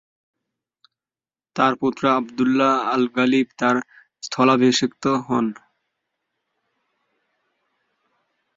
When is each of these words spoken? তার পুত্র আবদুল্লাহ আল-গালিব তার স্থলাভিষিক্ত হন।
তার 1.55 1.73
পুত্র 1.81 2.03
আবদুল্লাহ 2.17 2.73
আল-গালিব 2.93 3.47
তার 3.59 3.75
স্থলাভিষিক্ত 4.23 5.03
হন। 5.25 5.45